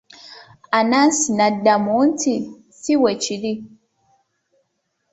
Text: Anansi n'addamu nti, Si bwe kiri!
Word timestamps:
Anansi 0.77 1.27
n'addamu 1.35 1.95
nti, 2.09 2.33
Si 2.79 2.93
bwe 2.99 3.11
kiri! 3.23 3.53